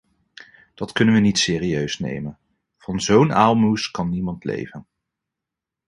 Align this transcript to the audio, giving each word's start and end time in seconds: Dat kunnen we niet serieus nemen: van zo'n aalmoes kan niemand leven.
Dat 0.73 0.91
kunnen 0.91 1.13
we 1.13 1.19
niet 1.19 1.37
serieus 1.39 1.99
nemen: 1.99 2.39
van 2.77 3.01
zo'n 3.01 3.33
aalmoes 3.33 3.91
kan 3.91 4.09
niemand 4.09 4.43
leven. 4.43 4.87